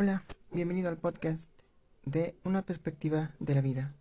[0.00, 0.22] Hola,
[0.52, 1.50] bienvenido al podcast
[2.04, 3.96] de Una perspectiva de la vida.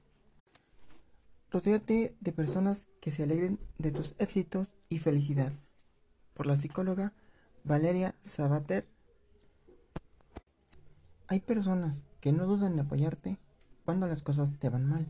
[1.49, 5.53] Rodéate de personas que se alegren de tus éxitos y felicidad.
[6.35, 7.13] Por la psicóloga
[7.63, 8.87] Valeria Sabater.
[11.25, 13.39] Hay personas que no dudan en apoyarte
[13.83, 15.07] cuando las cosas te van mal.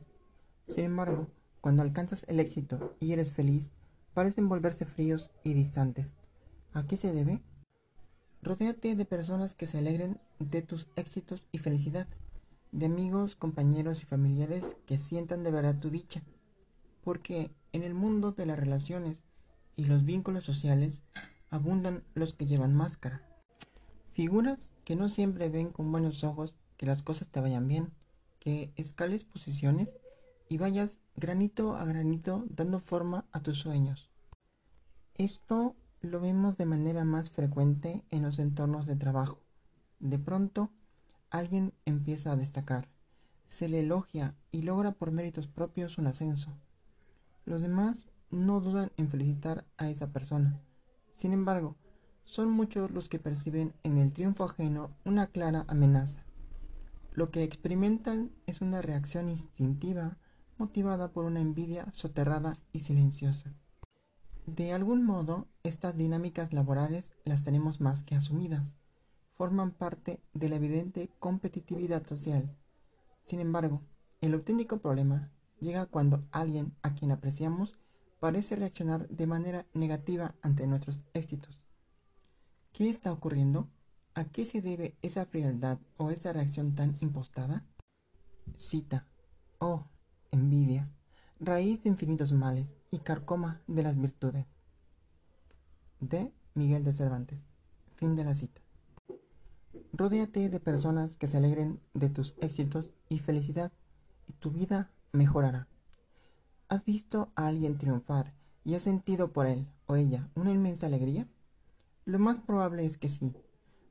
[0.68, 1.28] Sin embargo,
[1.60, 3.72] cuando alcanzas el éxito y eres feliz,
[4.14, 6.08] parecen volverse fríos y distantes.
[6.72, 7.42] ¿A qué se debe?
[8.48, 12.08] Rodéate de personas que se alegren de tus éxitos y felicidad,
[12.72, 16.24] de amigos, compañeros y familiares que sientan de verdad tu dicha,
[17.04, 19.20] porque en el mundo de las relaciones
[19.76, 21.02] y los vínculos sociales
[21.50, 23.22] abundan los que llevan máscara.
[24.14, 27.92] Figuras que no siempre ven con buenos ojos que las cosas te vayan bien,
[28.40, 29.98] que escales posiciones
[30.48, 34.10] y vayas granito a granito dando forma a tus sueños.
[35.16, 39.40] Esto lo vemos de manera más frecuente en los entornos de trabajo.
[40.00, 40.70] De pronto,
[41.30, 42.88] alguien empieza a destacar,
[43.48, 46.52] se le elogia y logra por méritos propios un ascenso.
[47.46, 50.60] Los demás no dudan en felicitar a esa persona.
[51.16, 51.76] Sin embargo,
[52.26, 56.24] son muchos los que perciben en el triunfo ajeno una clara amenaza.
[57.14, 60.18] Lo que experimentan es una reacción instintiva
[60.58, 63.54] motivada por una envidia soterrada y silenciosa.
[64.48, 68.76] De algún modo, estas dinámicas laborales las tenemos más que asumidas.
[69.34, 72.56] Forman parte de la evidente competitividad social.
[73.26, 73.82] Sin embargo,
[74.22, 77.78] el auténtico problema llega cuando alguien a quien apreciamos
[78.22, 81.60] parece reaccionar de manera negativa ante nuestros éxitos.
[82.72, 83.68] ¿Qué está ocurriendo?
[84.16, 87.66] ¿A qué se debe esa frialdad o esa reacción tan impostada?
[88.56, 89.08] Cita.
[89.60, 89.88] Oh,
[90.32, 90.90] envidia,
[91.38, 94.46] raíz de infinitos males y carcoma de las virtudes.
[96.00, 97.40] De Miguel de Cervantes.
[97.96, 98.62] Fin de la cita.
[99.94, 103.72] Rodéate de personas que se alegren de tus éxitos y felicidad
[104.28, 105.68] y tu vida mejorará.
[106.70, 111.28] ¿Has visto a alguien triunfar y has sentido por él o ella una inmensa alegría?
[112.06, 113.34] Lo más probable es que sí.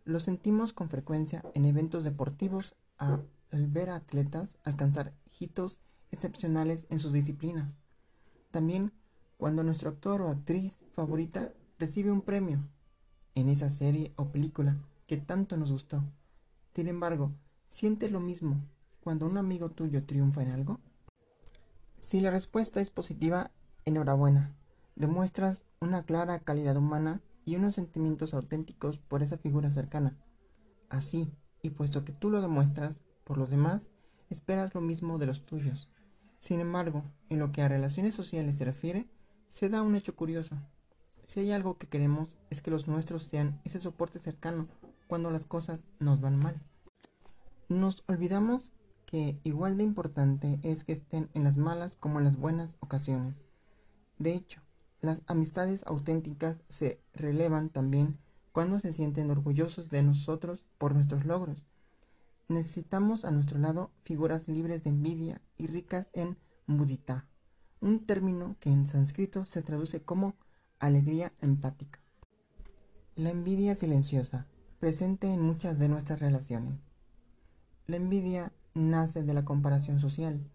[0.04, 6.98] Lo sentimos con frecuencia en eventos deportivos al ver a atletas alcanzar hitos excepcionales en
[6.98, 7.76] sus disciplinas.
[8.56, 8.91] También
[9.37, 12.59] cuando nuestro actor o actriz favorita recibe un premio
[13.34, 16.03] en esa serie o película que tanto nos gustó.
[16.72, 17.33] Sin embargo,
[17.66, 18.56] ¿sientes lo mismo
[19.03, 20.81] cuando un amigo tuyo triunfa en algo?
[21.99, 23.50] Si la respuesta es positiva,
[23.84, 24.56] enhorabuena.
[24.95, 30.16] Demuestras una clara calidad humana y unos sentimientos auténticos por esa figura cercana.
[30.89, 31.31] Así,
[31.61, 33.91] y puesto que tú lo demuestras por los demás,
[34.31, 35.91] esperas lo mismo de los tuyos.
[36.41, 39.08] Sin embargo, en lo que a relaciones sociales se refiere,
[39.48, 40.56] se da un hecho curioso.
[41.26, 44.69] Si hay algo que queremos es que los nuestros sean ese soporte cercano
[45.06, 46.60] cuando las cosas nos van mal.
[47.69, 48.72] Nos olvidamos
[49.06, 53.42] que igual de importante es que estén en las malas como en las buenas ocasiones.
[54.18, 54.62] De hecho,
[55.00, 58.18] las amistades auténticas se relevan también
[58.53, 61.64] cuando se sienten orgullosos de nosotros por nuestros logros
[62.49, 67.27] Necesitamos a nuestro lado figuras libres de envidia y ricas en mudita,
[67.81, 70.37] un término que en sánscrito se traduce como
[70.79, 71.99] alegría empática.
[73.17, 74.47] La envidia silenciosa,
[74.79, 76.79] presente en muchas de nuestras relaciones.
[77.89, 80.49] La envidia nace de la comparación social.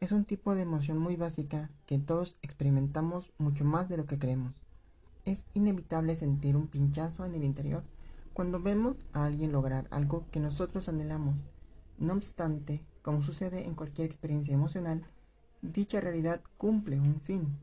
[0.00, 4.18] Es un tipo de emoción muy básica que todos experimentamos mucho más de lo que
[4.18, 4.52] creemos.
[5.24, 7.82] Es inevitable sentir un pinchazo en el interior
[8.32, 11.36] cuando vemos a alguien lograr algo que nosotros anhelamos.
[11.98, 15.04] No obstante, como sucede en cualquier experiencia emocional,
[15.62, 17.58] dicha realidad cumple un fin.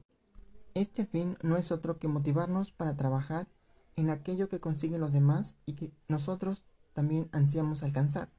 [0.73, 3.47] Este fin no es otro que motivarnos para trabajar
[3.95, 6.63] en aquello que consiguen los demás y que nosotros
[6.93, 8.29] también ansiamos alcanzar.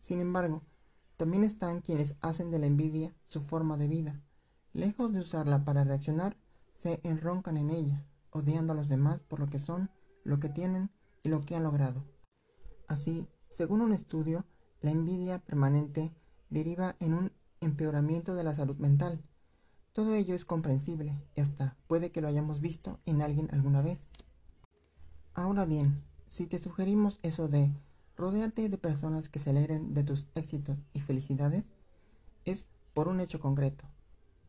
[0.00, 0.62] Sin embargo,
[1.16, 4.22] también están quienes hacen de la envidia su forma de vida.
[4.72, 6.36] Lejos de usarla para reaccionar,
[6.72, 9.90] se enroncan en ella, odiando a los demás por lo que son,
[10.24, 10.90] lo que tienen
[11.22, 12.04] y lo que han logrado.
[12.86, 14.44] Así, según un estudio,
[14.80, 16.12] la envidia permanente
[16.50, 19.22] deriva en un empeoramiento de la salud mental.
[19.92, 24.08] Todo ello es comprensible y hasta puede que lo hayamos visto en alguien alguna vez.
[25.34, 27.72] Ahora bien, si te sugerimos eso de
[28.16, 31.72] rodéate de personas que se alegren de tus éxitos y felicidades,
[32.44, 33.84] es por un hecho concreto.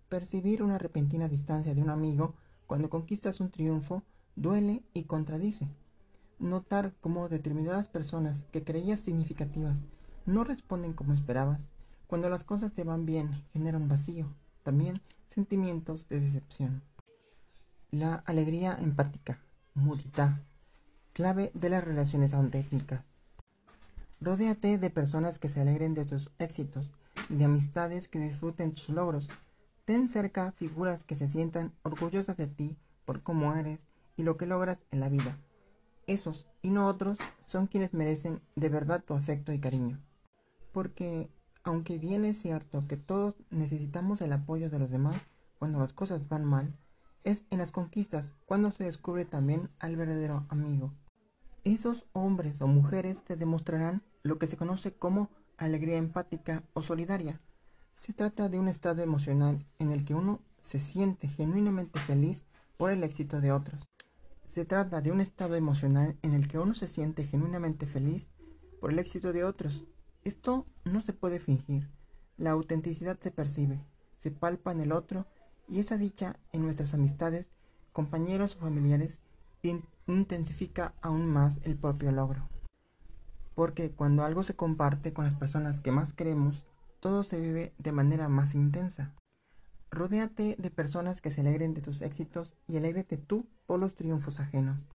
[0.08, 2.36] Percibir una repentina distancia de un amigo
[2.68, 4.04] cuando conquistas un triunfo
[4.36, 5.68] duele y contradice
[6.40, 9.80] notar cómo determinadas personas que creías significativas
[10.26, 11.68] no responden como esperabas.
[12.08, 14.34] Cuando las cosas te van bien, genera un vacío,
[14.64, 16.82] también sentimientos de decepción.
[17.92, 19.40] La alegría empática,
[19.74, 20.42] mudita,
[21.14, 23.16] clave de las relaciones auténticas.
[24.22, 26.94] Rodéate de personas que se alegren de tus éxitos,
[27.30, 29.28] de amistades que disfruten tus logros.
[29.86, 33.88] Ten cerca figuras que se sientan orgullosas de ti por cómo eres
[34.18, 35.38] y lo que logras en la vida.
[36.10, 40.02] Esos y no otros son quienes merecen de verdad tu afecto y cariño.
[40.72, 41.30] Porque,
[41.64, 45.28] aunque bien es cierto que todos necesitamos el apoyo de los demás
[45.60, 46.76] cuando las cosas van mal,
[47.24, 50.96] es en las conquistas cuando se descubre también al verdadero amigo.
[51.64, 57.40] Esos hombres o mujeres te demostrarán lo que se conoce como alegría empática o solidaria.
[57.94, 62.46] Se trata de un estado emocional en el que uno se siente genuinamente feliz
[62.78, 63.88] por el éxito de otros.
[64.50, 68.30] Se trata de un estado emocional en el que uno se siente genuinamente feliz
[68.82, 69.86] por el éxito de otros.
[70.24, 71.88] Esto no se puede fingir.
[72.36, 73.86] La autenticidad se percibe,
[74.16, 75.28] se palpa en el otro
[75.68, 77.52] y esa dicha en nuestras amistades,
[77.94, 79.22] compañeros o familiares
[80.08, 82.50] intensifica aún más el propio logro.
[83.54, 86.66] Porque cuando algo se comparte con las personas que más queremos,
[87.02, 89.14] todo se vive de manera más intensa.
[89.92, 94.40] Rodéate de personas que se alegren de tus éxitos y alégrate tú por los triunfos
[94.40, 94.90] ajenos.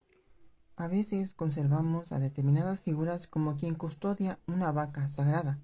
[0.75, 5.59] A veces conservamos a determinadas figuras como quien custodia una vaca sagrada.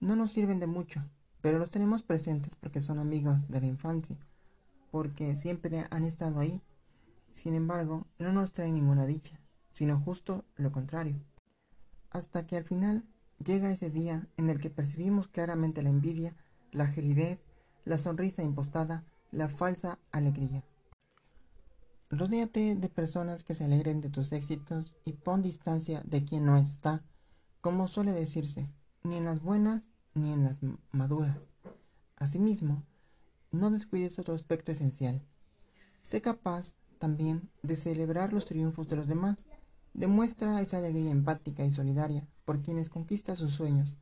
[0.00, 1.02] No nos sirven de mucho,
[1.40, 4.18] pero los tenemos presentes porque son amigos de la infancia,
[4.90, 6.60] porque siempre han estado ahí.
[7.32, 11.16] Sin embargo, no nos traen ninguna dicha, sino justo lo contrario.
[12.10, 13.04] Hasta que al final
[13.42, 16.36] llega ese día en el que percibimos claramente la envidia,
[16.72, 17.46] la gelidez,
[17.88, 20.62] la sonrisa impostada, la falsa alegría.
[22.10, 26.58] Rodéate de personas que se alegren de tus éxitos y pon distancia de quien no
[26.58, 27.02] está,
[27.62, 28.68] como suele decirse,
[29.02, 30.60] ni en las buenas ni en las
[30.92, 31.50] maduras.
[32.16, 32.82] Asimismo,
[33.52, 35.22] no descuides otro aspecto esencial.
[36.00, 39.48] Sé capaz también de celebrar los triunfos de los demás.
[39.94, 43.96] Demuestra esa alegría empática y solidaria por quienes conquistan sus sueños,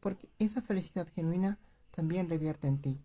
[0.00, 1.58] porque esa felicidad genuina
[1.90, 3.00] también revierte en ti,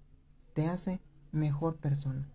[0.55, 1.01] te hace
[1.33, 2.29] mejor persona.